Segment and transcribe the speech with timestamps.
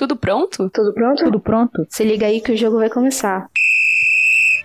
[0.00, 0.70] Tudo pronto?
[0.70, 1.24] Tudo pronto?
[1.24, 1.86] Tudo pronto?
[1.90, 3.50] Se liga aí que o jogo vai começar.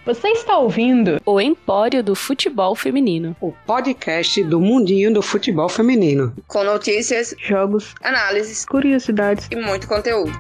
[0.05, 6.33] Você está ouvindo o Empório do Futebol Feminino, o podcast do mundinho do futebol feminino,
[6.47, 10.31] com notícias, jogos, análises, curiosidades e muito conteúdo.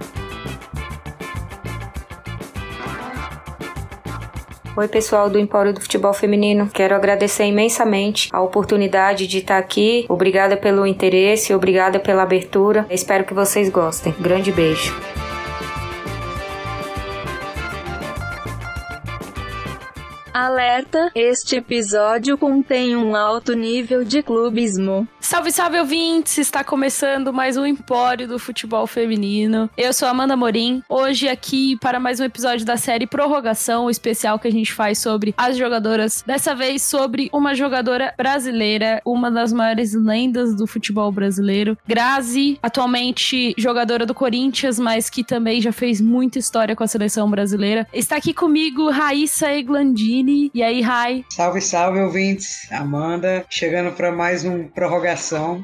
[4.77, 6.69] Oi, pessoal do Empório do Futebol Feminino.
[6.69, 10.05] Quero agradecer imensamente a oportunidade de estar aqui.
[10.09, 12.85] Obrigada pelo interesse, obrigada pela abertura.
[12.89, 14.13] Espero que vocês gostem.
[14.19, 14.93] Grande beijo.
[20.33, 25.07] Alerta: este episódio contém um alto nível de clubismo.
[25.25, 26.37] Salve, salve ouvintes!
[26.37, 29.67] Está começando mais um Empório do Futebol Feminino.
[29.75, 34.37] Eu sou Amanda Morim, hoje aqui para mais um episódio da série Prorrogação, o especial
[34.37, 36.23] que a gente faz sobre as jogadoras.
[36.27, 43.55] Dessa vez sobre uma jogadora brasileira, uma das maiores lendas do futebol brasileiro, Grazi, atualmente
[43.57, 47.87] jogadora do Corinthians, mas que também já fez muita história com a seleção brasileira.
[47.91, 51.25] Está aqui comigo Raíssa Eglandini e aí, Rai?
[51.31, 52.71] Salve, salve, ouvintes.
[52.71, 55.14] Amanda, chegando para mais um prorrogação.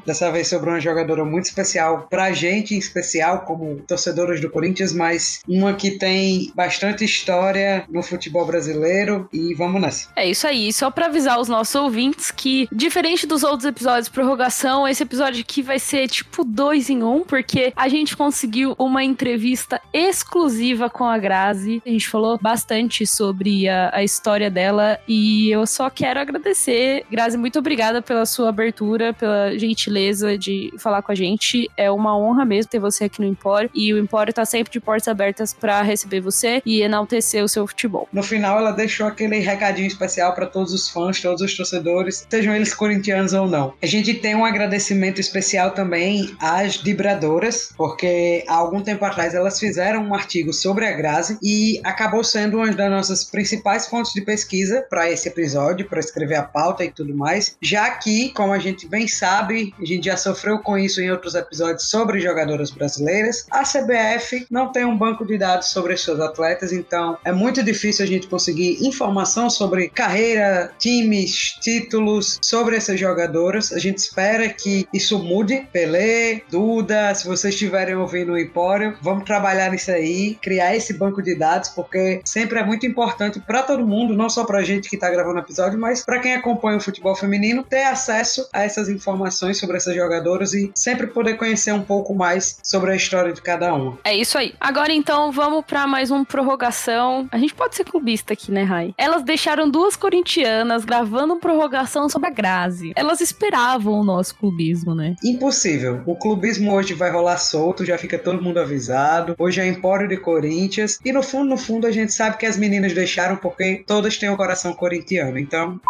[0.06, 4.92] Dessa vez sobre uma jogadora muito especial pra gente, em especial, como torcedores do Corinthians,
[4.92, 9.28] mas uma que tem bastante história no futebol brasileiro.
[9.32, 10.08] E vamos nessa.
[10.16, 10.72] É isso aí.
[10.72, 15.40] Só para avisar os nossos ouvintes que, diferente dos outros episódios de prorrogação, esse episódio
[15.40, 21.04] aqui vai ser tipo dois em um, porque a gente conseguiu uma entrevista exclusiva com
[21.04, 21.82] a Grazi.
[21.84, 24.98] A gente falou bastante sobre a, a história dela.
[25.06, 27.04] E eu só quero agradecer.
[27.10, 31.70] Grazi, muito obrigada pela sua abertura, pela gentileza de falar com a gente.
[31.76, 33.70] É uma honra mesmo ter você aqui no Empório.
[33.74, 37.66] E o Empório tá sempre de portas abertas para receber você e enaltecer o seu
[37.66, 38.08] futebol.
[38.12, 42.54] No final, ela deixou aquele recadinho especial para todos os fãs, todos os torcedores, sejam
[42.54, 43.74] eles corintianos ou não.
[43.82, 49.58] A gente tem um agradecimento especial também às vibradoras, porque há algum tempo atrás elas
[49.58, 54.20] fizeram um artigo sobre a Grazi e acabou sendo uma das nossas principais fontes de
[54.20, 58.58] pesquisa para esse episódio, para escrever a pauta e tudo mais, já que, como a
[58.58, 63.46] gente bem sabe, a gente já sofreu com isso em outros episódios sobre jogadoras brasileiras,
[63.50, 68.04] a CBF não tem um banco de dados sobre seus atletas, então é muito difícil
[68.04, 73.72] a gente conseguir informação sobre carreira, times, títulos sobre essas jogadoras.
[73.72, 75.66] A gente espera que isso mude.
[75.72, 81.22] Pelé, Duda, se vocês estiverem ouvindo o Empório, vamos trabalhar nisso aí, criar esse banco
[81.22, 84.98] de dados, porque sempre é muito importante para todo mundo, não só pra gente que
[84.98, 88.88] tá gravando o episódio, mas para quem acompanha o futebol feminino, ter acesso a essas
[88.88, 93.40] informações sobre essas jogadoras e sempre poder conhecer um pouco mais sobre a história de
[93.40, 93.98] cada uma.
[94.04, 94.54] É isso aí.
[94.60, 97.28] Agora então vamos para mais uma prorrogação.
[97.30, 98.94] A gente pode ser clubista aqui, né, Rai?
[98.96, 102.92] Elas deixaram duas corintianas gravando uma prorrogação sobre a Grazi.
[102.96, 105.16] Elas esperavam o nosso clubismo, né?
[105.24, 106.02] Impossível.
[106.06, 109.34] O clubismo hoje vai rolar solto, já fica todo mundo avisado.
[109.38, 110.98] Hoje é Empório de Corinthians.
[111.04, 114.30] E no fundo, no fundo, a gente sabe que as meninas deixaram porque todas têm
[114.30, 115.38] o coração corintiano.
[115.38, 115.80] Então,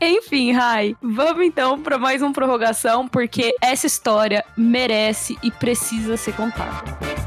[0.00, 6.34] enfim, Rai, vamos então para mais uma prorrogação, porque essa história merece e precisa ser
[6.34, 7.25] contada.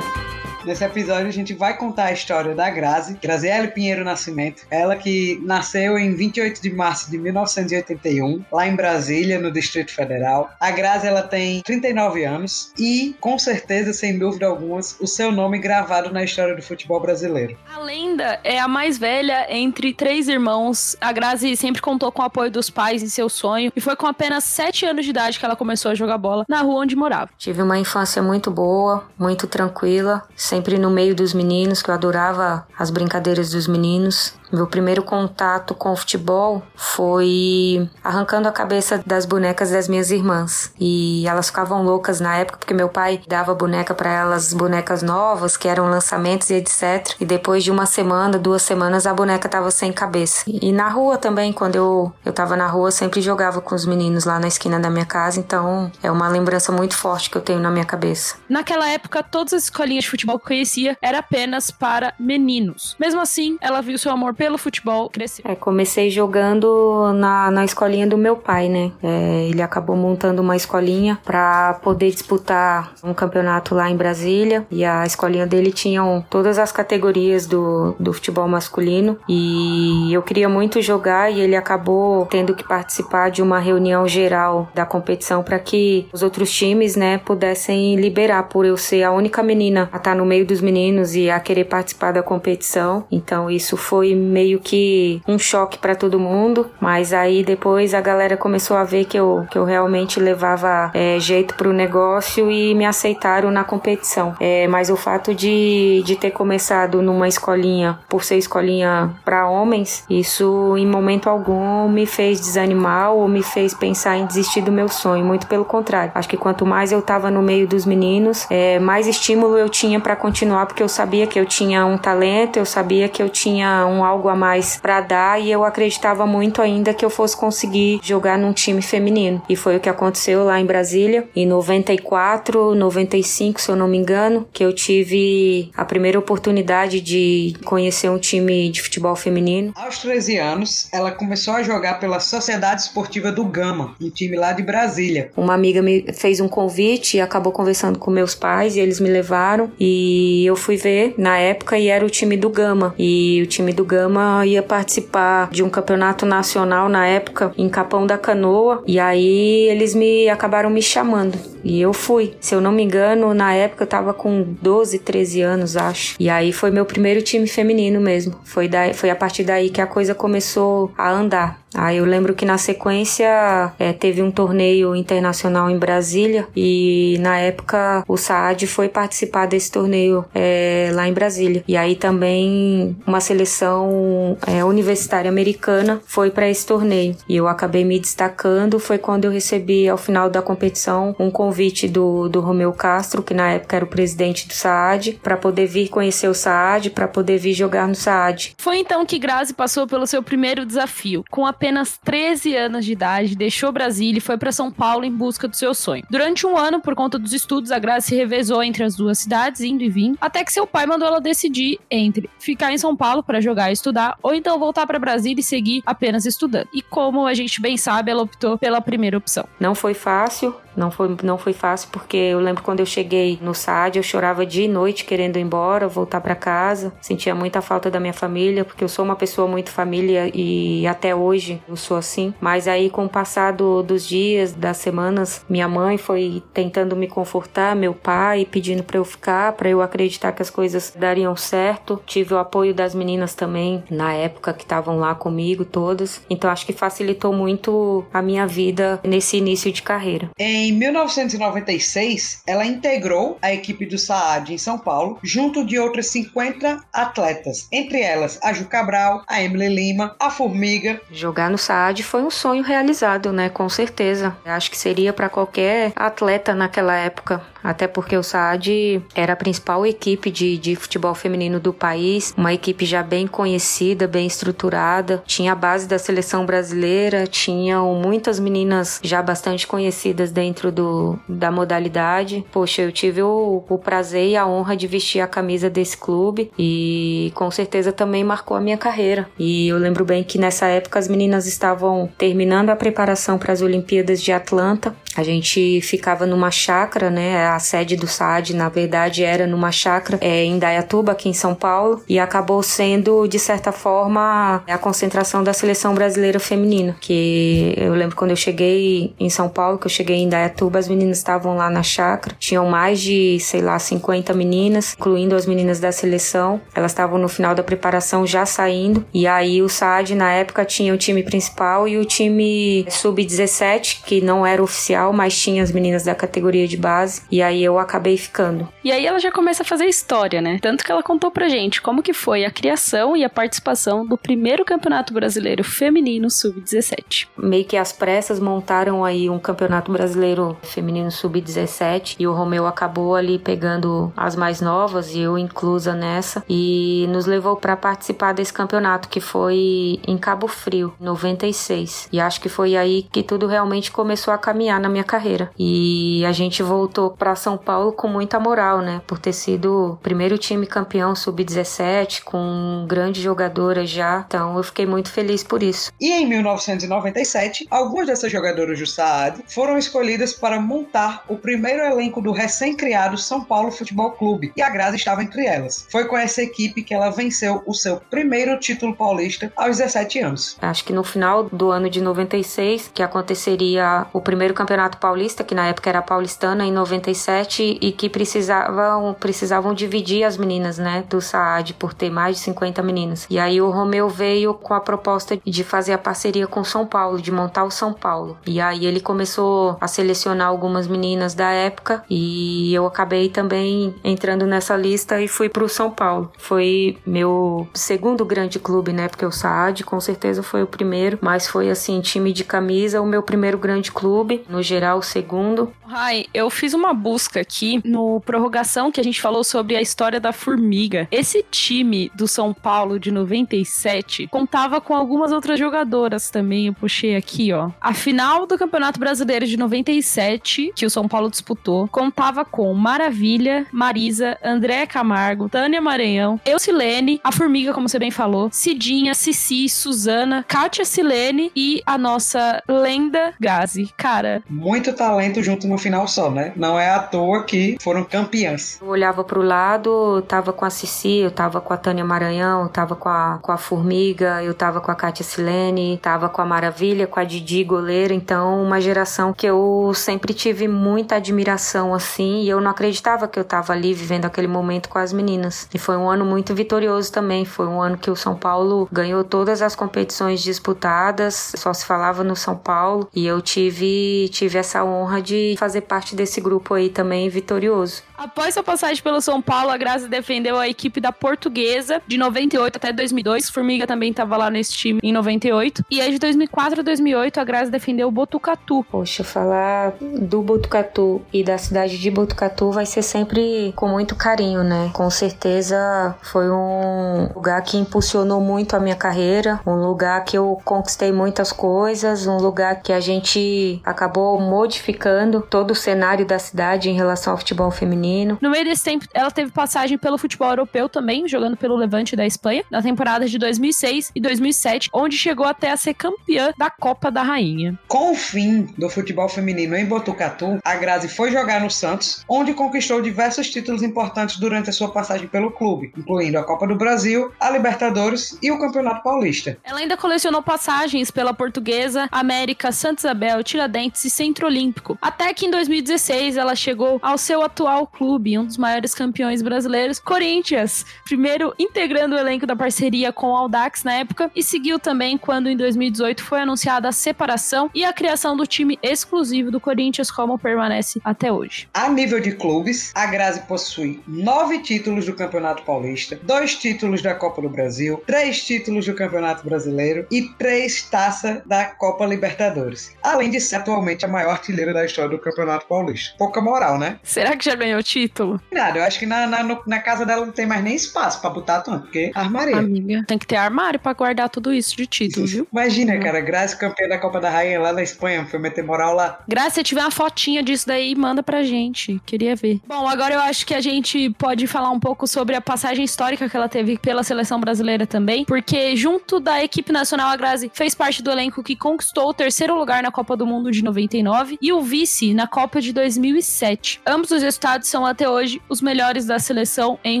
[0.64, 4.62] Nesse episódio a gente vai contar a história da Grazi, Graziele Pinheiro Nascimento.
[4.70, 10.50] Ela que nasceu em 28 de março de 1981, lá em Brasília, no Distrito Federal.
[10.58, 15.58] A Grazi ela tem 39 anos e, com certeza, sem dúvida alguma, o seu nome
[15.58, 17.58] gravado na história do futebol brasileiro.
[17.74, 20.96] A lenda é a mais velha entre três irmãos.
[20.98, 24.06] A Grazi sempre contou com o apoio dos pais em seu sonho e foi com
[24.06, 27.30] apenas 7 anos de idade que ela começou a jogar bola na rua onde morava.
[27.36, 30.22] Tive uma infância muito boa, muito tranquila,
[30.54, 34.34] sempre no meio dos meninos, que eu adorava as brincadeiras dos meninos.
[34.52, 40.72] Meu primeiro contato com o futebol foi arrancando a cabeça das bonecas das minhas irmãs.
[40.78, 45.56] E elas ficavam loucas na época porque meu pai dava boneca para elas, bonecas novas,
[45.56, 47.16] que eram lançamentos e etc.
[47.18, 50.44] E depois de uma semana, duas semanas, a boneca tava sem cabeça.
[50.46, 54.24] E na rua também, quando eu, eu tava na rua, sempre jogava com os meninos
[54.24, 55.40] lá na esquina da minha casa.
[55.40, 58.36] Então é uma lembrança muito forte que eu tenho na minha cabeça.
[58.48, 62.96] Naquela época, todas as escolinhas de futebol conhecia era apenas para meninos.
[62.98, 65.42] Mesmo assim, ela viu seu amor pelo futebol crescer.
[65.44, 68.92] É, comecei jogando na, na escolinha do meu pai, né?
[69.02, 74.84] É, ele acabou montando uma escolinha para poder disputar um campeonato lá em Brasília e
[74.84, 80.82] a escolinha dele tinha todas as categorias do, do futebol masculino e eu queria muito
[80.82, 86.08] jogar e ele acabou tendo que participar de uma reunião geral da competição para que
[86.12, 90.26] os outros times, né, pudessem liberar por eu ser a única menina a estar no
[90.34, 93.04] meio dos meninos e a querer participar da competição.
[93.10, 96.66] Então isso foi meio que um choque para todo mundo.
[96.80, 101.20] Mas aí depois a galera começou a ver que eu, que eu realmente levava é,
[101.20, 104.34] jeito pro negócio e me aceitaram na competição.
[104.40, 110.04] É, mas o fato de, de ter começado numa escolinha, por ser escolinha para homens,
[110.10, 114.88] isso em momento algum me fez desanimar ou me fez pensar em desistir do meu
[114.88, 115.24] sonho.
[115.24, 116.10] Muito pelo contrário.
[116.14, 120.00] Acho que quanto mais eu tava no meio dos meninos, é, mais estímulo eu tinha
[120.00, 123.86] para continuar, porque eu sabia que eu tinha um talento, eu sabia que eu tinha
[123.86, 128.00] um algo a mais para dar e eu acreditava muito ainda que eu fosse conseguir
[128.02, 129.42] jogar num time feminino.
[129.50, 133.98] E foi o que aconteceu lá em Brasília, em 94, 95, se eu não me
[133.98, 139.74] engano, que eu tive a primeira oportunidade de conhecer um time de futebol feminino.
[139.76, 144.54] Aos 13 anos, ela começou a jogar pela Sociedade Esportiva do Gama, um time lá
[144.54, 145.30] de Brasília.
[145.36, 149.10] Uma amiga me fez um convite e acabou conversando com meus pais e eles me
[149.10, 150.13] levaram e
[150.44, 152.94] eu fui ver na época e era o time do Gama.
[152.98, 158.06] E o time do Gama ia participar de um campeonato nacional na época em Capão
[158.06, 161.38] da Canoa e aí eles me acabaram me chamando.
[161.64, 162.34] E eu fui.
[162.40, 166.14] Se eu não me engano, na época eu tava com 12, 13 anos, acho.
[166.20, 168.34] E aí foi meu primeiro time feminino mesmo.
[168.44, 171.63] Foi, daí, foi a partir daí que a coisa começou a andar.
[171.74, 177.38] Aí eu lembro que na sequência é, teve um torneio internacional em Brasília e na
[177.38, 181.64] época o Saad foi participar desse torneio é, lá em Brasília.
[181.66, 187.16] E aí também uma seleção é, universitária americana foi para esse torneio.
[187.28, 188.78] E eu acabei me destacando.
[188.78, 193.34] Foi quando eu recebi ao final da competição um convite do, do Romeu Castro, que
[193.34, 197.38] na época era o presidente do Saad, para poder vir conhecer o Saad, para poder
[197.38, 198.54] vir jogar no Saad.
[198.58, 201.24] Foi então que Grazi passou pelo seu primeiro desafio.
[201.30, 205.48] Com apenas 13 anos de idade, deixou Brasília e foi para São Paulo em busca
[205.48, 206.04] do seu sonho.
[206.10, 209.62] Durante um ano, por conta dos estudos, a Grazi se revezou entre as duas cidades,
[209.62, 213.22] indo e vindo, até que seu pai mandou ela decidir entre ficar em São Paulo
[213.22, 216.68] para jogar e estudar, ou então voltar para Brasília e seguir apenas estudando.
[216.70, 219.48] E como a gente bem sabe, ela optou pela primeira opção.
[219.58, 223.54] Não foi fácil, não foi, não foi fácil porque eu lembro quando eu cheguei no
[223.54, 226.92] SAD, eu chorava dia e noite querendo ir embora, voltar para casa.
[227.00, 231.14] Sentia muita falta da minha família, porque eu sou uma pessoa muito família e até
[231.14, 232.34] hoje eu sou assim.
[232.40, 237.08] Mas aí com o passar do, dos dias, das semanas, minha mãe foi tentando me
[237.08, 242.00] confortar, meu pai pedindo para eu ficar, para eu acreditar que as coisas dariam certo.
[242.06, 246.22] Tive o apoio das meninas também na época que estavam lá comigo todas.
[246.28, 250.30] Então acho que facilitou muito a minha vida nesse início de carreira.
[250.64, 256.80] Em 1996, ela integrou a equipe do Saad em São Paulo, junto de outras 50
[256.90, 260.98] atletas, entre elas a Ju Cabral, a Emily Lima, a Formiga.
[261.12, 263.50] Jogar no Saad foi um sonho realizado, né?
[263.50, 264.34] Com certeza.
[264.42, 269.86] Acho que seria para qualquer atleta naquela época até porque o Saad era a principal
[269.86, 275.52] equipe de, de futebol feminino do país, uma equipe já bem conhecida, bem estruturada, tinha
[275.52, 282.44] a base da seleção brasileira, tinham muitas meninas já bastante conhecidas dentro do, da modalidade.
[282.52, 286.50] Poxa, eu tive o, o prazer e a honra de vestir a camisa desse clube
[286.58, 289.28] e com certeza também marcou a minha carreira.
[289.38, 293.62] E eu lembro bem que nessa época as meninas estavam terminando a preparação para as
[293.62, 294.94] Olimpíadas de Atlanta.
[295.16, 297.46] A gente ficava numa chácara, né?
[297.46, 301.54] A sede do SAD, na verdade, era numa chácara é, em Dayatuba, aqui em São
[301.54, 306.96] Paulo, e acabou sendo, de certa forma, a concentração da seleção brasileira feminina.
[307.00, 310.88] Que eu lembro quando eu cheguei em São Paulo, que eu cheguei em Dayatuba, as
[310.88, 315.78] meninas estavam lá na chácara, tinham mais de, sei lá, 50 meninas, incluindo as meninas
[315.80, 316.60] da seleção.
[316.74, 320.92] Elas estavam no final da preparação já saindo, e aí o SAD, na época, tinha
[320.92, 326.04] o time principal e o time sub-17, que não era oficial, mas tinha as meninas
[326.04, 327.22] da categoria de base.
[327.30, 328.68] E aí eu acabei ficando.
[328.82, 330.58] E aí ela já começa a fazer história, né?
[330.60, 334.16] Tanto que ela contou pra gente como que foi a criação e a participação do
[334.16, 337.28] primeiro Campeonato Brasileiro Feminino Sub-17.
[337.36, 343.14] Meio que as pressas montaram aí um Campeonato Brasileiro Feminino Sub-17 e o Romeu acabou
[343.14, 348.52] ali pegando as mais novas e eu inclusa nessa e nos levou para participar desse
[348.52, 352.08] campeonato que foi em Cabo Frio, 96.
[352.12, 355.50] E acho que foi aí que tudo realmente começou a caminhar na minha carreira.
[355.58, 359.02] E a gente voltou para São Paulo com muita moral, né?
[359.06, 364.24] Por ter sido o primeiro time campeão sub-17, com grandes jogadoras já.
[364.26, 365.92] Então eu fiquei muito feliz por isso.
[366.00, 372.22] E em 1997, algumas dessas jogadoras do Saad foram escolhidas para montar o primeiro elenco
[372.22, 374.52] do recém-criado São Paulo Futebol Clube.
[374.56, 375.86] E a Grazi estava entre elas.
[375.90, 380.56] Foi com essa equipe que ela venceu o seu primeiro título paulista aos 17 anos.
[380.62, 385.44] Acho que no final do ano de 96, que aconteceria o primeiro campeonato Campeonato Paulista,
[385.44, 391.04] que na época era paulistana, em 97, e que precisavam, precisavam dividir as meninas, né,
[391.08, 393.26] do SAAD, por ter mais de 50 meninas.
[393.30, 397.20] E aí o Romeu veio com a proposta de fazer a parceria com São Paulo,
[397.20, 398.36] de montar o São Paulo.
[398.46, 404.46] E aí ele começou a selecionar algumas meninas da época e eu acabei também entrando
[404.46, 406.30] nessa lista e fui pro São Paulo.
[406.36, 411.46] Foi meu segundo grande clube, né, porque o SAAD com certeza foi o primeiro, mas
[411.46, 415.72] foi assim, time de camisa, o meu primeiro grande clube, no geral o segundo.
[415.86, 420.18] Ai, eu fiz uma busca aqui no prorrogação que a gente falou sobre a história
[420.18, 421.06] da formiga.
[421.12, 426.66] Esse time do São Paulo de 97 contava com algumas outras jogadoras também.
[426.66, 427.70] Eu puxei aqui, ó.
[427.80, 433.66] A final do Campeonato Brasileiro de 97, que o São Paulo disputou, contava com Maravilha,
[433.70, 440.44] Marisa, André Camargo, Tânia Maranhão, Eucilene, a Formiga, como você bem falou, Cidinha, Cici, Suzana,
[440.48, 443.92] Kátia Silene e a nossa lenda Gazi.
[443.96, 444.42] Cara.
[444.64, 446.54] Muito talento junto no final só, né?
[446.56, 448.78] Não é à toa que foram campeãs.
[448.80, 452.68] Eu olhava pro lado, tava com a Cici, eu tava com a Tânia Maranhão, eu
[452.70, 456.46] tava com a, com a Formiga, eu tava com a Kátia Silene, tava com a
[456.46, 462.40] Maravilha, com a Didi goleira, então uma geração que eu sempre tive muita admiração assim,
[462.40, 465.68] e eu não acreditava que eu tava ali vivendo aquele momento com as meninas.
[465.74, 469.22] E foi um ano muito vitorioso também, foi um ano que o São Paulo ganhou
[469.24, 474.84] todas as competições disputadas, só se falava no São Paulo, e eu tive tive essa
[474.84, 478.02] honra de fazer parte desse grupo aí também vitorioso.
[478.24, 482.76] Após sua passagem pelo São Paulo, a Grazi defendeu a equipe da Portuguesa de 98
[482.76, 483.50] até 2002.
[483.50, 485.84] Formiga também estava lá nesse time em 98.
[485.90, 488.82] E aí de 2004 a 2008, a Grazi defendeu o Botucatu.
[488.90, 494.64] Poxa, falar do Botucatu e da cidade de Botucatu vai ser sempre com muito carinho,
[494.64, 494.90] né?
[494.94, 500.58] Com certeza foi um lugar que impulsionou muito a minha carreira, um lugar que eu
[500.64, 506.88] conquistei muitas coisas, um lugar que a gente acabou modificando todo o cenário da cidade
[506.88, 508.38] em relação ao futebol feminino feminino.
[508.40, 512.24] No meio desse tempo, ela teve passagem pelo futebol europeu também, jogando pelo Levante da
[512.24, 517.10] Espanha, na temporada de 2006 e 2007, onde chegou até a ser campeã da Copa
[517.10, 517.78] da Rainha.
[517.88, 522.54] Com o fim do futebol feminino em Botucatu, a Grazi foi jogar no Santos, onde
[522.54, 527.32] conquistou diversos títulos importantes durante a sua passagem pelo clube, incluindo a Copa do Brasil,
[527.40, 529.58] a Libertadores e o Campeonato Paulista.
[529.64, 535.46] Ela ainda colecionou passagens pela Portuguesa, América, Santa Isabel, Tiradentes e Centro Olímpico, até que
[535.46, 541.54] em 2016 ela chegou ao seu atual clube, um dos maiores campeões brasileiros, Corinthians, primeiro
[541.58, 545.56] integrando o elenco da parceria com o Audax na época e seguiu também quando em
[545.56, 551.00] 2018 foi anunciada a separação e a criação do time exclusivo do Corinthians, como permanece
[551.04, 551.68] até hoje.
[551.72, 557.14] A nível de clubes, a Grazi possui nove títulos do Campeonato Paulista, dois títulos da
[557.14, 563.30] Copa do Brasil, três títulos do Campeonato Brasileiro e três taças da Copa Libertadores, além
[563.30, 566.14] de ser atualmente a maior artilheira da história do Campeonato Paulista.
[566.18, 566.98] Pouca moral, né?
[567.02, 568.40] Será que já ganhou título.
[568.50, 571.30] Nada, eu acho que na, na, na, casa dela não tem mais nem espaço pra
[571.30, 572.56] botar tanto, porque armaria.
[572.56, 575.46] Amiga, tem que ter armário pra guardar tudo isso de título, viu?
[575.52, 579.20] Imagina, cara, Graça campeã da Copa da Rainha lá na Espanha, foi meter moral lá.
[579.28, 582.00] Graça, se tiver uma fotinha disso daí, manda pra gente.
[582.06, 582.60] Queria ver.
[582.66, 586.28] Bom, agora eu acho que a gente pode falar um pouco sobre a passagem histórica
[586.28, 590.74] que ela teve pela seleção brasileira também, porque junto da equipe nacional, a Grazi fez
[590.74, 594.52] parte do elenco que conquistou o terceiro lugar na Copa do Mundo de 99 e
[594.52, 596.80] o vice na Copa de 2007.
[596.86, 600.00] Ambos os resultados são até hoje os melhores da seleção em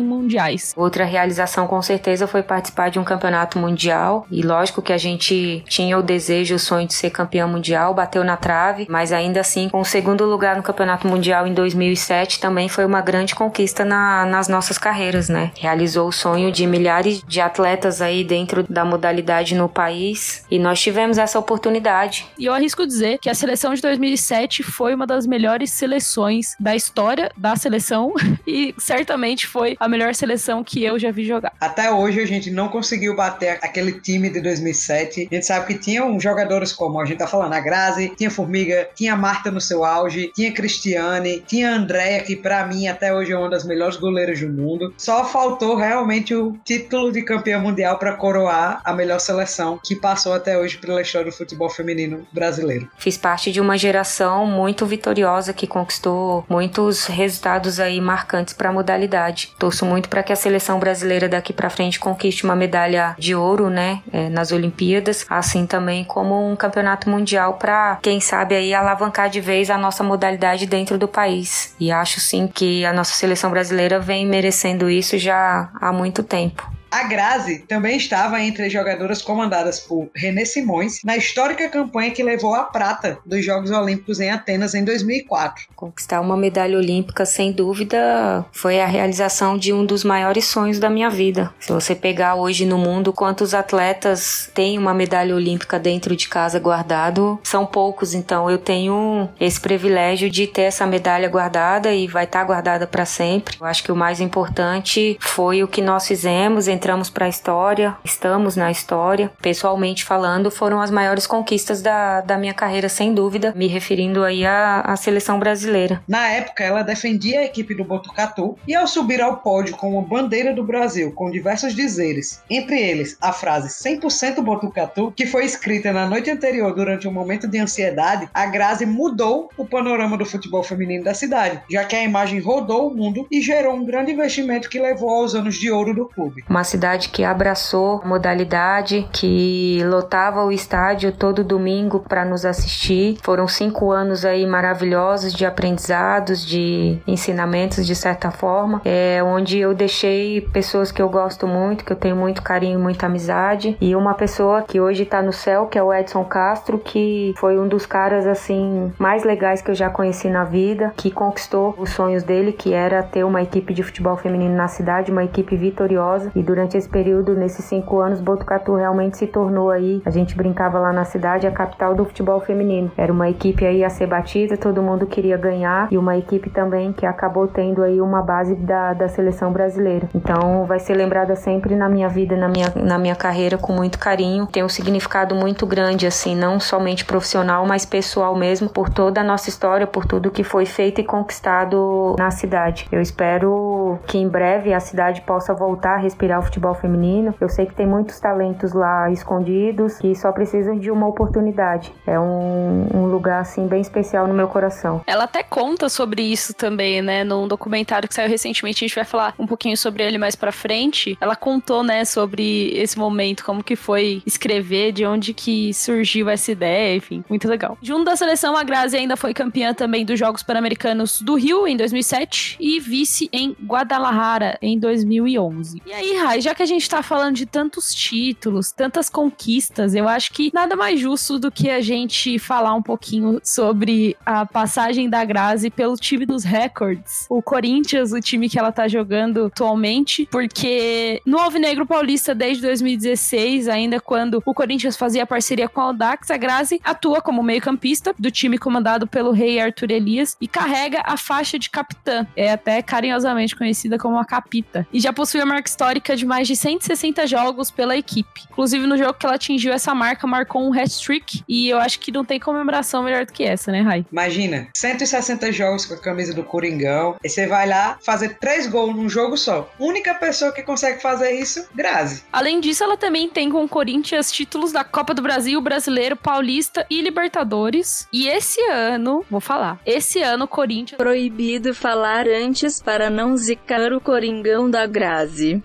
[0.00, 0.72] mundiais.
[0.76, 5.60] Outra realização com certeza foi participar de um campeonato mundial e lógico que a gente
[5.66, 9.68] tinha o desejo, o sonho de ser campeão mundial, bateu na trave, mas ainda assim
[9.68, 14.24] com o segundo lugar no campeonato mundial em 2007 também foi uma grande conquista na,
[14.24, 15.50] nas nossas carreiras, né?
[15.58, 20.80] Realizou o sonho de milhares de atletas aí dentro da modalidade no país e nós
[20.80, 22.24] tivemos essa oportunidade.
[22.38, 26.76] E eu arrisco dizer que a seleção de 2007 foi uma das melhores seleções da
[26.76, 28.12] história da seleção
[28.46, 31.52] e certamente foi a melhor seleção que eu já vi jogar.
[31.60, 35.28] Até hoje a gente não conseguiu bater aquele time de 2007.
[35.30, 38.88] A gente sabe que tinham jogadores como a gente tá falando, a Grazi, tinha Formiga,
[38.94, 43.38] tinha Marta no seu auge, tinha Cristiane, tinha Andréia, que para mim até hoje é
[43.38, 44.92] uma das melhores goleiras do mundo.
[44.96, 50.32] Só faltou realmente o título de campeão mundial para coroar a melhor seleção que passou
[50.32, 52.88] até hoje pela história do futebol feminino brasileiro.
[52.98, 58.72] Fiz parte de uma geração muito vitoriosa que conquistou muitos resultados aí marcantes para a
[58.72, 59.52] modalidade.
[59.58, 63.68] Torço muito para que a seleção brasileira daqui para frente conquiste uma medalha de ouro,
[63.70, 69.28] né, é, nas Olimpíadas, assim também como um campeonato mundial para quem sabe aí alavancar
[69.28, 71.74] de vez a nossa modalidade dentro do país.
[71.78, 76.73] E acho sim que a nossa seleção brasileira vem merecendo isso já há muito tempo.
[76.94, 82.22] A Grazi também estava entre as jogadoras comandadas por René Simões na histórica campanha que
[82.22, 85.64] levou a prata dos Jogos Olímpicos em Atenas em 2004.
[85.74, 90.88] Conquistar uma medalha olímpica, sem dúvida, foi a realização de um dos maiores sonhos da
[90.88, 91.52] minha vida.
[91.58, 96.60] Se você pegar hoje no mundo quantos atletas têm uma medalha olímpica dentro de casa
[96.60, 102.22] guardado, são poucos, então eu tenho esse privilégio de ter essa medalha guardada e vai
[102.22, 103.56] estar guardada para sempre.
[103.60, 107.96] Eu acho que o mais importante foi o que nós fizemos, entramos para a história,
[108.04, 109.32] estamos na história.
[109.40, 114.44] Pessoalmente falando, foram as maiores conquistas da, da minha carreira, sem dúvida, me referindo aí
[114.44, 116.02] à, à seleção brasileira.
[116.06, 120.02] Na época, ela defendia a equipe do Botucatu e ao subir ao pódio com uma
[120.02, 125.90] bandeira do Brasil com diversos dizeres, entre eles a frase 100% Botucatu, que foi escrita
[125.90, 130.62] na noite anterior durante um momento de ansiedade, a Grazi mudou o panorama do futebol
[130.62, 134.68] feminino da cidade, já que a imagem rodou o mundo e gerou um grande investimento
[134.68, 136.44] que levou aos anos de ouro do clube.
[136.46, 143.16] Uma cidade que abraçou a modalidade, que lotava o estádio todo domingo para nos assistir.
[143.22, 149.72] Foram cinco anos aí maravilhosos de aprendizados, de ensinamentos de certa forma, é onde eu
[149.72, 154.14] deixei pessoas que eu gosto muito, que eu tenho muito carinho, muita amizade, e uma
[154.14, 157.86] pessoa que hoje está no céu, que é o Edson Castro, que foi um dos
[157.86, 162.52] caras assim mais legais que eu já conheci na vida, que conquistou os sonhos dele,
[162.52, 166.32] que era ter uma equipe de futebol feminino na cidade, uma equipe vitoriosa.
[166.34, 170.78] E durante esse período, nesses cinco anos, Botucatu realmente se tornou aí, a gente brincava
[170.78, 172.90] lá na cidade, a capital do futebol feminino.
[172.96, 176.92] Era uma equipe aí a ser batida, todo mundo queria ganhar, e uma equipe também
[176.92, 180.08] que acabou tendo aí uma base da, da seleção brasileira.
[180.14, 183.98] Então vai ser lembrada sempre na minha vida, na minha, na minha carreira, com muito
[183.98, 184.46] carinho.
[184.46, 189.24] Tem um significado muito grande, assim, não somente profissional, mas pessoal mesmo, por toda a
[189.24, 192.86] nossa história, por tudo que foi feito e conquistado na cidade.
[192.90, 197.34] Eu espero que em breve a cidade possa voltar a respirar o futebol feminino.
[197.40, 201.92] Eu sei que tem muitos talentos lá escondidos que só precisam de uma oportunidade.
[202.06, 205.02] É um, um lugar, assim, bem especial no meu coração.
[205.06, 207.24] Ela até conta sobre isso também, né?
[207.24, 210.52] Num documentário que saiu recentemente, a gente vai falar um pouquinho sobre ele mais pra
[210.52, 211.16] frente.
[211.20, 216.52] Ela contou, né, sobre esse momento, como que foi escrever, de onde que surgiu essa
[216.52, 217.76] ideia, enfim, muito legal.
[217.82, 221.76] Junto da seleção, a Grazi ainda foi campeã também dos Jogos Pan-Americanos do Rio em
[221.76, 225.82] 2007 e vice em Guadalajara em 2011.
[225.86, 230.08] E aí, Rai, já que a gente tá falando de tantos títulos, tantas conquistas, eu
[230.08, 235.08] acho que nada mais justo do que a gente falar um pouquinho sobre a passagem
[235.08, 237.26] da Grazi pelo time dos records.
[237.28, 243.68] O Corinthians, o time que ela tá jogando atualmente, porque no Alvinegro Paulista desde 2016,
[243.68, 248.30] ainda quando o Corinthians fazia parceria com a Audax, a Grazi atua como meio-campista do
[248.30, 252.26] time comandado pelo rei Arthur Elias e carrega a faixa de capitã.
[252.36, 254.86] É até carinhosamente conhecida como a capita.
[254.92, 258.42] E já possui a marca histórica de mais de 160 jogos pela equipe.
[258.50, 262.12] Inclusive no jogo que ela atingiu essa marca, marcou um hat-trick e eu acho que
[262.12, 264.06] não tem comemoração melhor do que essa, né, Rai?
[264.10, 268.94] Imagina, 160 jogos com a camisa do Coringão, e você vai lá fazer três gols
[268.94, 269.70] num jogo só.
[269.78, 272.22] Única pessoa que consegue fazer isso, Grazi.
[272.32, 276.86] Além disso, ela também tem com o Corinthians títulos da Copa do Brasil, Brasileiro, Paulista
[276.90, 278.08] e Libertadores.
[278.12, 283.92] E esse ano, vou falar, esse ano o Corinthians Proibido falar antes para não zicar
[283.92, 285.62] o Coringão da Grazi.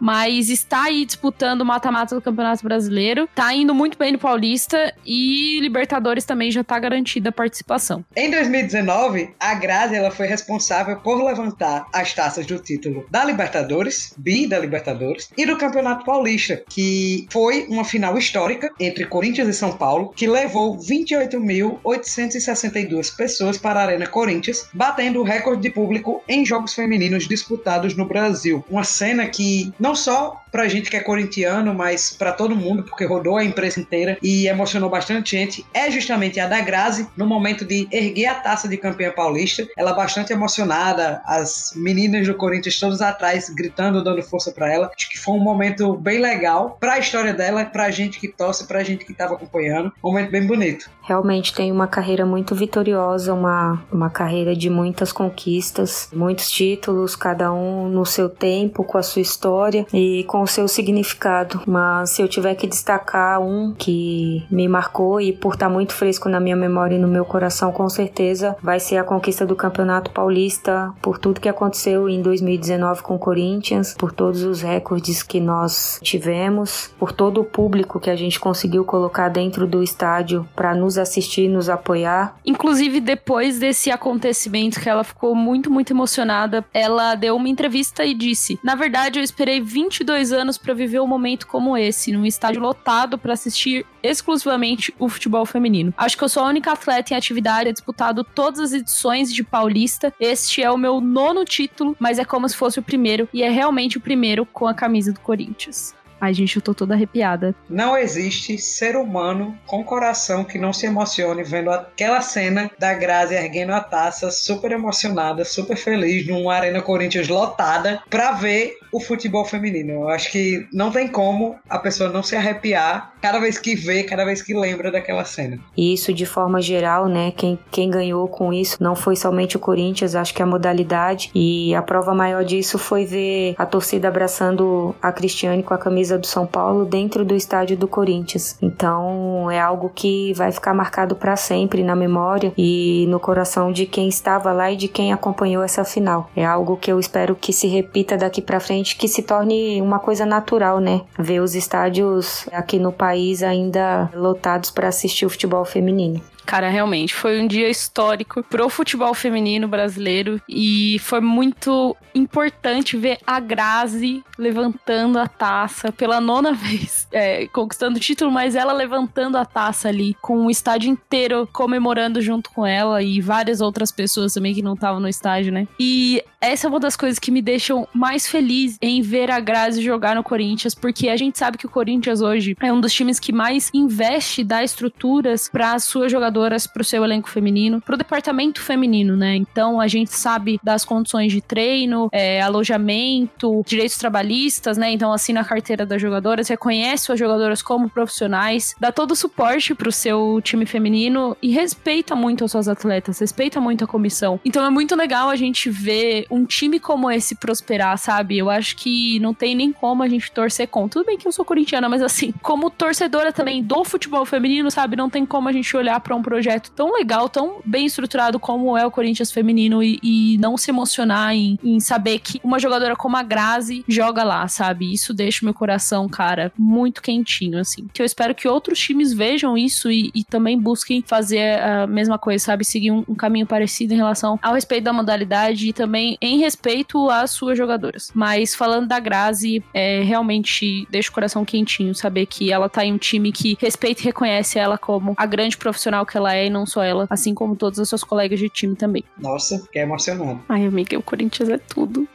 [0.00, 4.94] Mas está aí disputando o mata-mata do Campeonato Brasileiro, tá indo muito bem no Paulista
[5.04, 8.04] e Libertadores também já tá garantida a participação.
[8.16, 14.14] Em 2019, a Grazi ela foi responsável por levantar as taças do título da Libertadores,
[14.16, 19.54] bi da Libertadores, e do Campeonato Paulista, que foi uma final histórica entre Corinthians e
[19.54, 26.22] São Paulo, que levou 28.862 pessoas para a Arena Corinthians, batendo o recorde de público
[26.28, 28.62] em jogos femininos disputados no Brasil.
[28.70, 33.04] Uma cena que não só pra gente que é corintiano, mas pra todo mundo, porque
[33.04, 37.64] rodou a imprensa inteira e emocionou bastante gente, é justamente a da Grazi, no momento
[37.64, 39.66] de erguer a taça de campeã paulista.
[39.76, 44.90] Ela bastante emocionada, as meninas do Corinthians todas atrás, gritando, dando força pra ela.
[44.94, 48.82] Acho que foi um momento bem legal pra história dela, pra gente que torce, pra
[48.82, 49.92] gente que tava acompanhando.
[50.02, 50.90] Um momento bem bonito.
[51.02, 57.52] Realmente tem uma carreira muito vitoriosa, uma, uma carreira de muitas conquistas, muitos títulos, cada
[57.52, 61.62] um no seu tempo, com a sua história e com o seu significado.
[61.66, 66.28] Mas se eu tiver que destacar um que me marcou e por estar muito fresco
[66.28, 70.10] na minha memória e no meu coração, com certeza vai ser a conquista do Campeonato
[70.10, 75.40] Paulista, por tudo que aconteceu em 2019 com o Corinthians, por todos os recordes que
[75.40, 80.74] nós tivemos, por todo o público que a gente conseguiu colocar dentro do estádio para
[80.74, 82.36] nos assistir, nos apoiar.
[82.44, 88.14] Inclusive, depois desse acontecimento, que ela ficou muito, muito emocionada, ela deu uma entrevista e
[88.14, 92.26] disse: Na verdade, eu esperei 22 dois anos para viver um momento como esse, num
[92.26, 95.92] estádio lotado para assistir exclusivamente o futebol feminino.
[95.96, 99.42] Acho que eu sou a única atleta em atividade a disputado todas as edições de
[99.42, 100.12] Paulista.
[100.20, 103.50] Este é o meu nono título, mas é como se fosse o primeiro, e é
[103.50, 105.94] realmente o primeiro com a camisa do Corinthians.
[106.20, 107.54] Ai, gente, eu tô toda arrepiada.
[107.70, 113.34] Não existe ser humano com coração que não se emocione vendo aquela cena da Grazi
[113.34, 119.44] erguendo a taça, super emocionada, super feliz, numa Arena Corinthians lotada, pra ver o futebol
[119.44, 119.92] feminino.
[119.92, 124.02] Eu acho que não tem como a pessoa não se arrepiar cada vez que vê,
[124.04, 125.58] cada vez que lembra daquela cena.
[125.76, 127.32] E isso de forma geral, né?
[127.36, 131.30] Quem, quem ganhou com isso não foi somente o Corinthians, acho que a modalidade.
[131.34, 136.18] E a prova maior disso foi ver a torcida abraçando a Cristiane com a camisa
[136.18, 138.56] do São Paulo dentro do estádio do Corinthians.
[138.62, 143.86] Então é algo que vai ficar marcado para sempre na memória e no coração de
[143.86, 146.30] quem estava lá e de quem acompanhou essa final.
[146.34, 149.98] É algo que eu espero que se repita daqui para frente, que se torne uma
[149.98, 151.02] coisa natural, né?
[151.18, 156.20] Ver os estádios aqui no país ainda lotados para assistir o futebol feminino.
[156.48, 163.18] Cara, realmente, foi um dia histórico pro futebol feminino brasileiro e foi muito importante ver
[163.26, 169.36] a Grazi levantando a taça pela nona vez, é, conquistando o título, mas ela levantando
[169.36, 174.32] a taça ali, com o estádio inteiro comemorando junto com ela e várias outras pessoas
[174.32, 175.68] também que não estavam no estádio, né?
[175.78, 179.82] E essa é uma das coisas que me deixam mais feliz em ver a Grazi
[179.82, 183.18] jogar no Corinthians, porque a gente sabe que o Corinthians hoje é um dos times
[183.18, 187.80] que mais investe, dá estruturas para as suas jogadoras jogadoras para o seu elenco feminino,
[187.80, 189.36] para o departamento feminino, né?
[189.36, 194.92] Então a gente sabe das condições de treino, é, alojamento, direitos trabalhistas, né?
[194.92, 199.74] Então assina a carteira das jogadoras, reconhece as jogadoras como profissionais, dá todo o suporte
[199.74, 204.40] para o seu time feminino e respeita muito as suas atletas, respeita muito a comissão.
[204.44, 208.38] Então é muito legal a gente ver um time como esse prosperar, sabe?
[208.38, 211.00] Eu acho que não tem nem como a gente torcer contra.
[211.00, 214.96] Tudo bem que eu sou corintiana, mas assim, como torcedora também do futebol feminino, sabe?
[214.96, 218.76] Não tem como a gente olhar para um projeto tão legal, tão bem estruturado como
[218.76, 222.94] é o Corinthians feminino e, e não se emocionar em, em, saber que uma jogadora
[222.94, 224.92] como a Grazi joga lá, sabe?
[224.92, 227.86] Isso deixa o meu coração, cara, muito quentinho, assim.
[227.94, 232.18] Que eu espero que outros times vejam isso e, e também busquem fazer a mesma
[232.18, 232.62] coisa, sabe?
[232.62, 237.08] Seguir um, um, caminho parecido em relação ao respeito da modalidade e também em respeito
[237.08, 238.10] às suas jogadoras.
[238.14, 242.92] Mas falando da Grazi, é, realmente deixa o coração quentinho saber que ela tá em
[242.92, 246.50] um time que respeita e reconhece ela como a grande profissional que ela é e
[246.50, 249.04] não só ela, assim como todos os seus colegas de time também.
[249.18, 250.42] Nossa, que emocionante.
[250.48, 252.08] Ai, amiga, o Corinthians é tudo.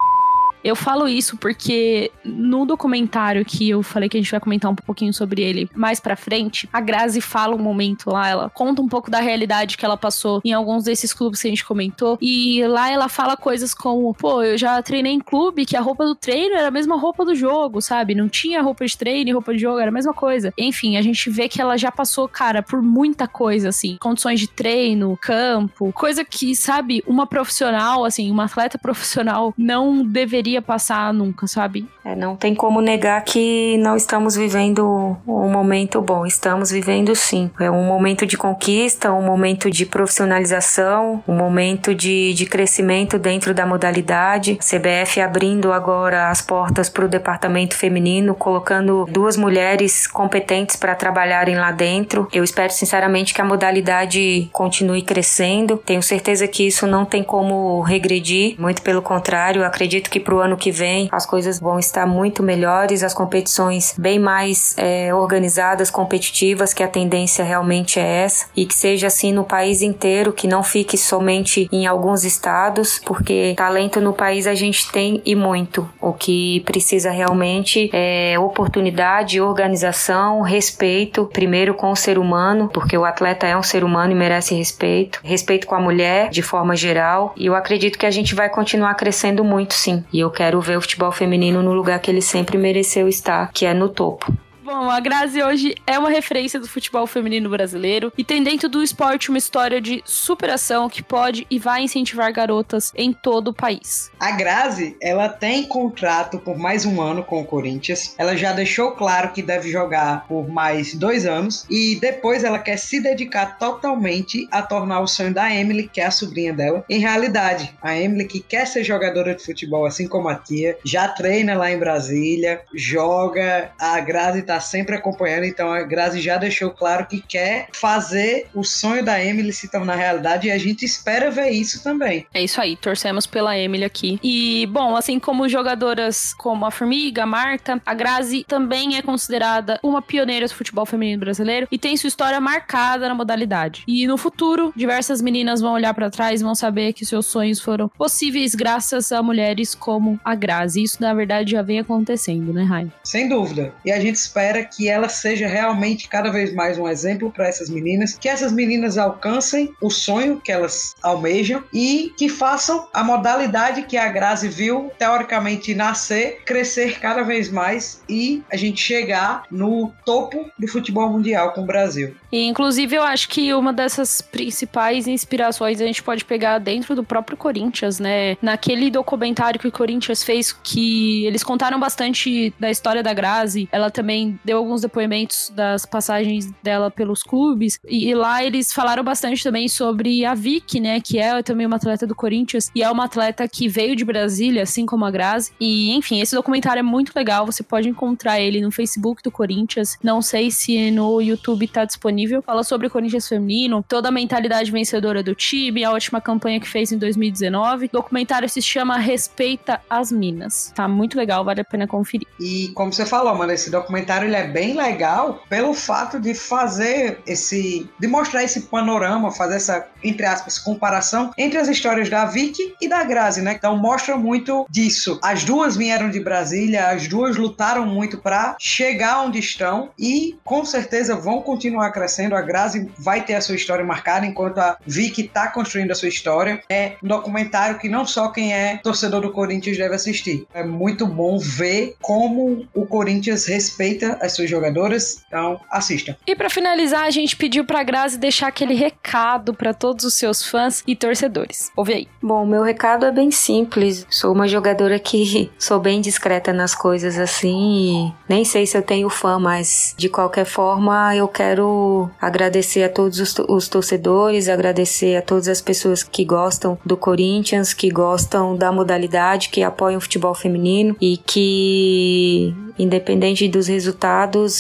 [0.63, 4.75] Eu falo isso porque no documentário que eu falei que a gente vai comentar um
[4.75, 8.87] pouquinho sobre ele mais pra frente, a Grazi fala um momento lá, ela conta um
[8.87, 12.17] pouco da realidade que ela passou em alguns desses clubes que a gente comentou.
[12.21, 16.05] E lá ela fala coisas como: pô, eu já treinei em clube que a roupa
[16.05, 18.15] do treino era a mesma roupa do jogo, sabe?
[18.15, 20.53] Não tinha roupa de treino e roupa de jogo, era a mesma coisa.
[20.57, 23.97] Enfim, a gente vê que ela já passou, cara, por muita coisa, assim.
[23.99, 30.52] Condições de treino, campo, coisa que, sabe, uma profissional, assim, uma atleta profissional não deveria
[30.53, 31.87] iria passar nunca, sabe?
[32.05, 36.25] É, não tem como negar que não estamos vivendo um momento bom.
[36.25, 37.49] Estamos vivendo sim.
[37.59, 43.53] É um momento de conquista, um momento de profissionalização, um momento de, de crescimento dentro
[43.53, 44.57] da modalidade.
[44.57, 51.55] CBF abrindo agora as portas para o departamento feminino, colocando duas mulheres competentes para trabalharem
[51.55, 52.27] lá dentro.
[52.31, 55.77] Eu espero sinceramente que a modalidade continue crescendo.
[55.77, 58.55] Tenho certeza que isso não tem como regredir.
[58.59, 62.43] Muito pelo contrário, acredito que para o ano que vem as coisas vão estar muito
[62.43, 68.65] melhores, as competições bem mais é, organizadas, competitivas, que a tendência realmente é essa, e
[68.65, 74.01] que seja assim no país inteiro, que não fique somente em alguns estados, porque talento
[74.01, 75.89] no país a gente tem e muito.
[76.01, 83.05] O que precisa realmente é oportunidade, organização, respeito, primeiro com o ser humano, porque o
[83.05, 87.33] atleta é um ser humano e merece respeito, respeito com a mulher de forma geral,
[87.37, 90.03] e eu acredito que a gente vai continuar crescendo muito sim.
[90.11, 93.65] E eu quero ver o futebol feminino no lugar que ele sempre mereceu estar, que
[93.65, 94.33] é no topo.
[94.63, 98.81] Bom, a Grazi hoje é uma referência do futebol feminino brasileiro e tem dentro do
[98.81, 104.09] esporte uma história de superação que pode e vai incentivar garotas em todo o país.
[104.17, 108.15] A Grazi, ela tem contrato por mais um ano com o Corinthians.
[108.17, 112.77] Ela já deixou claro que deve jogar por mais dois anos e depois ela quer
[112.77, 116.99] se dedicar totalmente a tornar o sonho da Emily, que é a sobrinha dela, em
[116.99, 117.75] realidade.
[117.81, 121.69] A Emily que quer ser jogadora de futebol, assim como a tia, já treina lá
[121.69, 123.69] em Brasília, joga.
[123.77, 128.47] A Grazi tá tá sempre acompanhando, então a Grazi já deixou claro que quer fazer
[128.53, 132.27] o sonho da Emily se tornar realidade e a gente espera ver isso também.
[132.33, 134.19] É isso aí, torcemos pela Emily aqui.
[134.23, 139.79] E, bom, assim como jogadoras como a Formiga, a Marta, a Grazi também é considerada
[139.81, 143.83] uma pioneira do futebol feminino brasileiro e tem sua história marcada na modalidade.
[143.87, 147.59] E no futuro, diversas meninas vão olhar para trás e vão saber que seus sonhos
[147.59, 150.83] foram possíveis graças a mulheres como a Grazi.
[150.83, 152.91] Isso, na verdade, já vem acontecendo, né, Rain?
[153.03, 153.73] Sem dúvida.
[153.83, 157.69] E a gente espera que ela seja realmente cada vez mais um exemplo para essas
[157.69, 163.83] meninas, que essas meninas alcancem o sonho que elas almejam e que façam a modalidade
[163.83, 169.91] que a Grazi viu teoricamente nascer, crescer cada vez mais e a gente chegar no
[170.05, 172.15] topo do futebol mundial com o Brasil.
[172.31, 177.03] E, inclusive, eu acho que uma dessas principais inspirações a gente pode pegar dentro do
[177.03, 178.37] próprio Corinthians, né?
[178.41, 183.91] Naquele documentário que o Corinthians fez, que eles contaram bastante da história da Grazi, ela
[183.91, 189.43] também deu alguns depoimentos das passagens dela pelos clubes, e, e lá eles falaram bastante
[189.43, 190.99] também sobre a Vicky, né?
[190.99, 194.63] Que é também uma atleta do Corinthians, e é uma atleta que veio de Brasília,
[194.63, 195.51] assim como a Grazi.
[195.59, 199.97] E, enfim, esse documentário é muito legal, você pode encontrar ele no Facebook do Corinthians,
[200.03, 202.41] não sei se no YouTube tá disponível.
[202.41, 206.67] Fala sobre o Corinthians feminino, toda a mentalidade vencedora do time, a última campanha que
[206.67, 207.85] fez em 2019.
[207.85, 210.71] O documentário se chama Respeita as Minas.
[210.75, 212.27] Tá muito legal, vale a pena conferir.
[212.39, 217.19] E como você falou, mano, esse documentário ele é bem legal pelo fato de fazer
[217.25, 217.89] esse.
[217.99, 222.87] de mostrar esse panorama, fazer essa, entre aspas, comparação entre as histórias da Vicky e
[222.87, 223.53] da Grazi, né?
[223.53, 225.19] Então mostra muito disso.
[225.21, 230.65] As duas vieram de Brasília, as duas lutaram muito para chegar onde estão e com
[230.65, 232.35] certeza vão continuar crescendo.
[232.35, 236.09] A Grazi vai ter a sua história marcada, enquanto a Vicky está construindo a sua
[236.09, 236.61] história.
[236.69, 240.45] É um documentário que não só quem é torcedor do Corinthians deve assistir.
[240.53, 245.23] É muito bom ver como o Corinthians respeita as suas jogadoras.
[245.27, 246.17] Então, assista.
[246.25, 250.45] E para finalizar, a gente pediu para Grazi deixar aquele recado para todos os seus
[250.45, 251.71] fãs e torcedores.
[251.75, 252.07] Ouve aí.
[252.21, 254.05] Bom, meu recado é bem simples.
[254.09, 258.81] Sou uma jogadora que sou bem discreta nas coisas assim e nem sei se eu
[258.81, 265.15] tenho fã, mas de qualquer forma eu quero agradecer a todos os, os torcedores, agradecer
[265.15, 270.01] a todas as pessoas que gostam do Corinthians, que gostam da modalidade, que apoiam o
[270.01, 274.02] futebol feminino e que, independente dos resultados,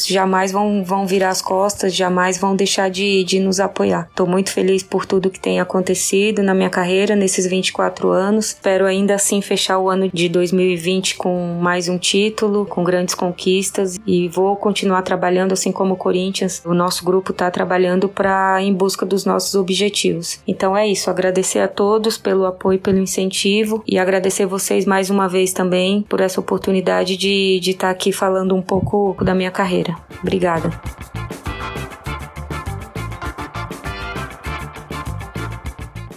[0.07, 4.07] jamais vão, vão virar as costas, jamais vão deixar de, de nos apoiar.
[4.09, 8.47] Estou muito feliz por tudo que tem acontecido na minha carreira nesses 24 anos.
[8.47, 13.99] Espero ainda assim fechar o ano de 2020 com mais um título, com grandes conquistas
[14.07, 16.61] e vou continuar trabalhando assim como o Corinthians.
[16.65, 20.39] O nosso grupo está trabalhando para em busca dos nossos objetivos.
[20.47, 25.27] Então é isso, agradecer a todos pelo apoio, pelo incentivo e agradecer vocês mais uma
[25.27, 29.95] vez também por essa oportunidade de estar tá aqui falando um pouco da minha carreira.
[30.21, 30.69] Obrigada.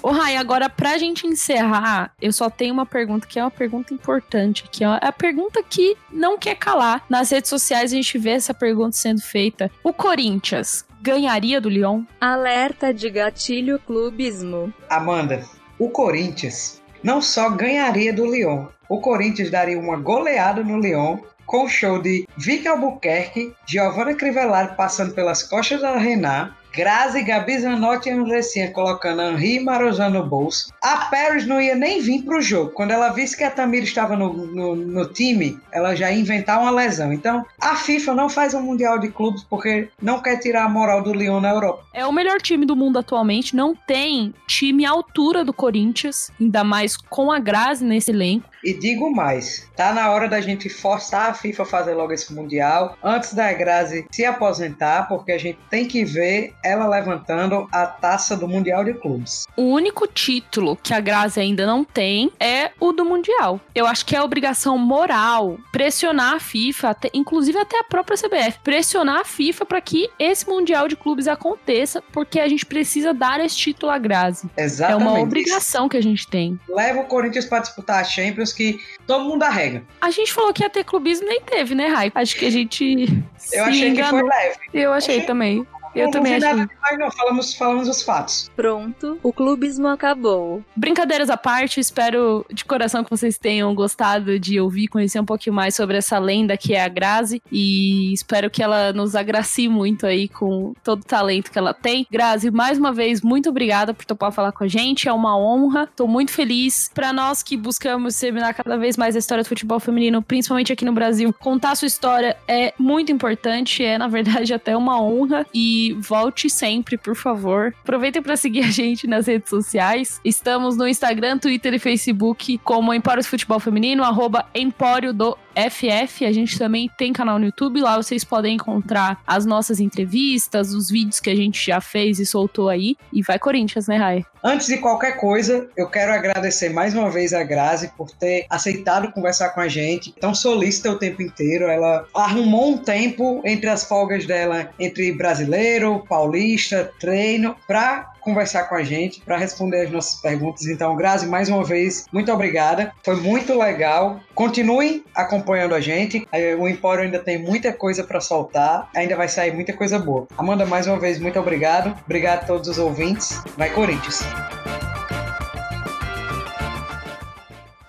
[0.07, 3.93] Ô, Rai, agora pra gente encerrar, eu só tenho uma pergunta que é uma pergunta
[3.93, 7.03] importante, que é a pergunta que não quer calar.
[7.11, 9.69] Nas redes sociais a gente vê essa pergunta sendo feita.
[9.83, 12.05] O Corinthians ganharia do Lyon?
[12.21, 14.73] Alerta de gatilho clubismo.
[14.89, 15.45] Amanda,
[15.77, 21.65] o Corinthians não só ganharia do Lyon, o Corinthians daria uma goleada no Lyon com
[21.65, 28.11] o show de Vicky Albuquerque, Giovanna Crivellari passando pelas costas da Renat, Grazi, Gabi Zanotti
[28.11, 30.71] e Andressinha colocando Henri e Marozan no bolso.
[30.83, 32.71] A Paris não ia nem vir pro jogo.
[32.73, 36.61] Quando ela visse que a Tamira estava no, no, no, time, ela já ia inventar
[36.61, 37.15] uma lesão.
[37.15, 41.03] Então, a FIFA não faz um Mundial de Clubes porque não quer tirar a moral
[41.03, 41.83] do Lyon na Europa.
[41.95, 43.57] É o melhor time do mundo atualmente.
[43.57, 48.51] Não tem time à altura do Corinthians, ainda mais com a Grazi nesse elenco.
[48.65, 52.33] E digo mais, tá na hora da gente forçar a FIFA a fazer logo esse
[52.35, 57.87] Mundial, antes da Grazi se aposentar, porque a gente tem que ver ela levantando a
[57.87, 59.47] taça do Mundial de Clubes.
[59.57, 63.61] O único título que a Grazi ainda não tem é o do Mundial.
[63.75, 68.59] Eu acho que é obrigação moral pressionar a FIFA, até, inclusive até a própria CBF,
[68.63, 73.41] pressionar a FIFA para que esse Mundial de Clubes aconteça, porque a gente precisa dar
[73.41, 74.49] esse título à Grazi.
[74.57, 75.07] Exatamente.
[75.07, 76.59] É uma obrigação que a gente tem.
[76.69, 79.83] Leva o Corinthians para disputar a Champions que todo mundo arrega.
[80.01, 82.13] A gente falou que ia ter clubismo, nem teve, né, Rai?
[82.15, 83.07] Acho que a gente.
[83.53, 84.21] Eu achei enganou.
[84.21, 84.57] que foi leve.
[84.75, 85.67] Eu achei, achei também.
[85.97, 86.45] Eu não, também acho.
[86.45, 87.11] nada demais, não.
[87.11, 88.51] Falamos, falamos os fatos.
[88.55, 90.63] Pronto, o clubismo acabou.
[90.75, 95.55] Brincadeiras à parte, espero de coração que vocês tenham gostado de ouvir, conhecer um pouquinho
[95.55, 100.07] mais sobre essa lenda que é a Grazi e espero que ela nos agracie muito
[100.07, 102.07] aí com todo o talento que ela tem.
[102.11, 105.89] Grazi, mais uma vez, muito obrigada por topar falar com a gente, é uma honra,
[105.97, 106.91] tô muito feliz.
[106.93, 110.85] Para nós que buscamos disseminar cada vez mais a história do futebol feminino, principalmente aqui
[110.85, 115.86] no Brasil, contar sua história é muito importante, é na verdade até uma honra e
[115.93, 117.75] volte sempre, por favor.
[117.83, 120.21] Aproveitem para seguir a gente nas redes sociais.
[120.25, 126.25] Estamos no Instagram, Twitter e Facebook como Empório do Futebol Feminino, arroba Empório do FF.
[126.25, 130.91] A gente também tem canal no YouTube, lá vocês podem encontrar as nossas entrevistas, os
[130.91, 132.97] vídeos que a gente já fez e soltou aí.
[133.13, 134.25] E vai Corinthians, né, Rai?
[134.45, 139.11] Antes de qualquer coisa, eu quero agradecer mais uma vez a Grazi por ter aceitado
[139.11, 140.13] conversar com a gente.
[140.13, 141.67] Tão solícita o tempo inteiro.
[141.67, 148.75] Ela arrumou um tempo entre as folgas dela, entre brasileiro, paulista, treino, pra conversar com
[148.75, 150.67] a gente, para responder as nossas perguntas.
[150.67, 152.93] Então, Grazi, mais uma vez, muito obrigada.
[153.05, 154.19] Foi muito legal.
[154.35, 156.27] Continuem acompanhando a gente.
[156.33, 158.91] Eh, O Empório ainda tem muita coisa para soltar.
[158.97, 160.27] Ainda vai sair muita coisa boa.
[160.37, 161.97] Amanda, mais uma vez, muito obrigado.
[162.05, 163.41] Obrigado a todos os ouvintes.
[163.57, 164.66] Vai, Corinthians!